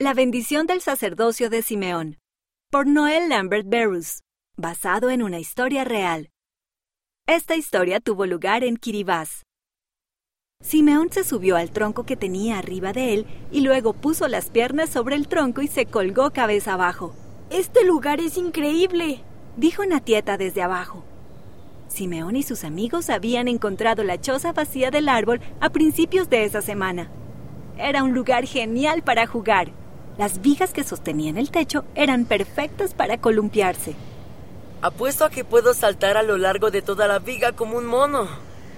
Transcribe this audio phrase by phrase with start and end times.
[0.00, 2.18] La bendición del sacerdocio de Simeón,
[2.70, 4.22] por Noel Lambert Berus,
[4.56, 6.30] basado en una historia real.
[7.26, 9.42] Esta historia tuvo lugar en Kiribás.
[10.62, 14.88] Simeón se subió al tronco que tenía arriba de él y luego puso las piernas
[14.88, 17.12] sobre el tronco y se colgó cabeza abajo.
[17.50, 19.24] Este lugar es increíble,
[19.56, 21.02] dijo Natieta desde abajo.
[21.88, 26.62] Simeón y sus amigos habían encontrado la choza vacía del árbol a principios de esa
[26.62, 27.10] semana.
[27.76, 29.72] Era un lugar genial para jugar.
[30.18, 33.94] Las vigas que sostenían el techo eran perfectas para columpiarse.
[34.82, 38.26] Apuesto a que puedo saltar a lo largo de toda la viga como un mono,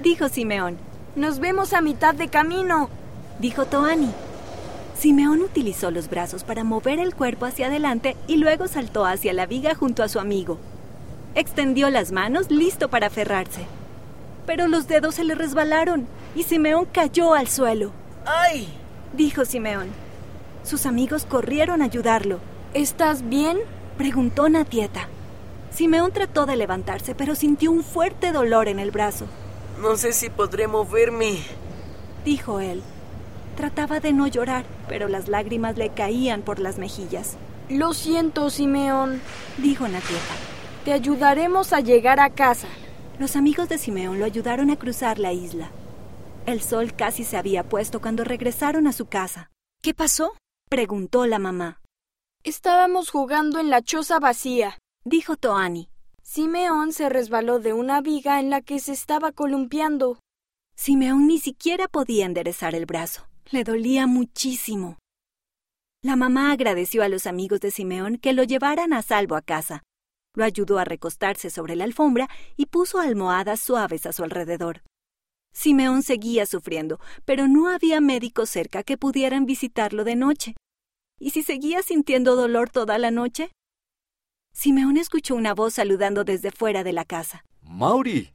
[0.00, 0.78] dijo Simeón.
[1.16, 2.88] Nos vemos a mitad de camino,
[3.40, 4.10] dijo Toani.
[4.96, 9.46] Simeón utilizó los brazos para mover el cuerpo hacia adelante y luego saltó hacia la
[9.46, 10.58] viga junto a su amigo.
[11.34, 13.66] Extendió las manos listo para aferrarse.
[14.46, 16.06] Pero los dedos se le resbalaron
[16.36, 17.90] y Simeón cayó al suelo.
[18.24, 18.68] ¡Ay!
[19.14, 20.03] dijo Simeón.
[20.64, 22.40] Sus amigos corrieron a ayudarlo.
[22.72, 23.58] ¿Estás bien?
[23.98, 25.08] preguntó Natieta.
[25.70, 29.26] Simeón trató de levantarse, pero sintió un fuerte dolor en el brazo.
[29.80, 31.38] No sé si podré moverme,
[32.24, 32.82] dijo él.
[33.56, 37.36] Trataba de no llorar, pero las lágrimas le caían por las mejillas.
[37.68, 39.20] Lo siento, Simeón,
[39.58, 40.34] dijo Natieta.
[40.84, 42.68] Te ayudaremos a llegar a casa.
[43.18, 45.70] Los amigos de Simeón lo ayudaron a cruzar la isla.
[46.46, 49.50] El sol casi se había puesto cuando regresaron a su casa.
[49.82, 50.32] ¿Qué pasó?
[50.68, 51.80] Preguntó la mamá.
[52.42, 55.88] Estábamos jugando en la choza vacía, dijo Toani.
[56.22, 60.18] Simeón se resbaló de una viga en la que se estaba columpiando.
[60.74, 63.26] Simeón ni siquiera podía enderezar el brazo.
[63.50, 64.98] Le dolía muchísimo.
[66.02, 69.82] La mamá agradeció a los amigos de Simeón que lo llevaran a salvo a casa.
[70.34, 74.82] Lo ayudó a recostarse sobre la alfombra y puso almohadas suaves a su alrededor.
[75.54, 80.54] Simeón seguía sufriendo, pero no había médicos cerca que pudieran visitarlo de noche.
[81.18, 83.50] ¿Y si seguía sintiendo dolor toda la noche?
[84.52, 87.44] Simeón escuchó una voz saludando desde fuera de la casa.
[87.62, 88.34] ¡Mauri!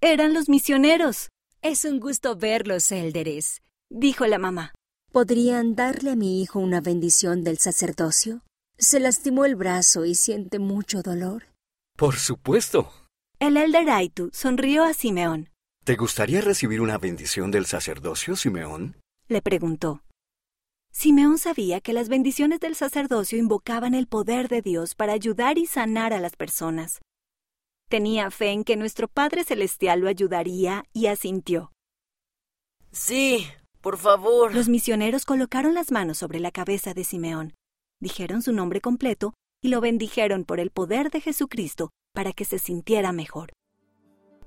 [0.00, 1.28] Eran los misioneros.
[1.60, 4.72] Es un gusto verlos, Elderes, dijo la mamá.
[5.12, 8.42] ¿Podrían darle a mi hijo una bendición del sacerdocio?
[8.78, 11.48] Se lastimó el brazo y siente mucho dolor.
[11.96, 12.90] Por supuesto.
[13.40, 15.50] El elder Aitu sonrió a Simeón.
[15.90, 18.94] ¿Te gustaría recibir una bendición del sacerdocio, Simeón?
[19.26, 20.04] le preguntó.
[20.92, 25.66] Simeón sabía que las bendiciones del sacerdocio invocaban el poder de Dios para ayudar y
[25.66, 27.00] sanar a las personas.
[27.88, 31.72] Tenía fe en que nuestro Padre Celestial lo ayudaría y asintió.
[32.92, 33.48] Sí,
[33.80, 34.54] por favor.
[34.54, 37.54] Los misioneros colocaron las manos sobre la cabeza de Simeón,
[38.00, 42.60] dijeron su nombre completo y lo bendijeron por el poder de Jesucristo para que se
[42.60, 43.50] sintiera mejor.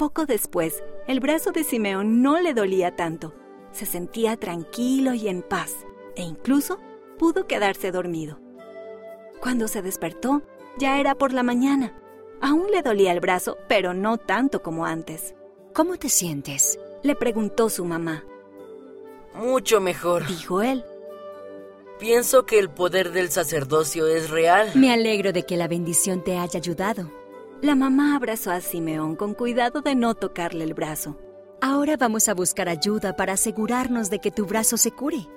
[0.03, 3.33] Poco después, el brazo de Simeón no le dolía tanto.
[3.71, 5.77] Se sentía tranquilo y en paz,
[6.17, 6.77] e incluso
[7.17, 8.37] pudo quedarse dormido.
[9.39, 10.41] Cuando se despertó,
[10.77, 11.97] ya era por la mañana.
[12.41, 15.35] Aún le dolía el brazo, pero no tanto como antes.
[15.73, 16.77] ¿Cómo te sientes?
[17.01, 18.25] Le preguntó su mamá.
[19.33, 20.83] Mucho mejor, dijo él.
[21.97, 24.69] Pienso que el poder del sacerdocio es real.
[24.75, 27.22] Me alegro de que la bendición te haya ayudado.
[27.63, 31.17] La mamá abrazó a Simeón con cuidado de no tocarle el brazo.
[31.61, 35.29] Ahora vamos a buscar ayuda para asegurarnos de que tu brazo se cure.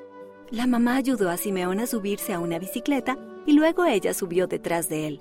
[0.51, 3.17] La mamá ayudó a Simeón a subirse a una bicicleta
[3.47, 5.21] y luego ella subió detrás de él.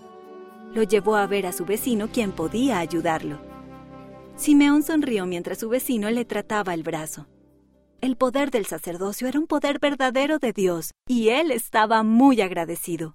[0.74, 3.38] Lo llevó a ver a su vecino quien podía ayudarlo.
[4.36, 7.28] Simeón sonrió mientras su vecino le trataba el brazo.
[8.02, 13.14] El poder del sacerdocio era un poder verdadero de Dios y él estaba muy agradecido.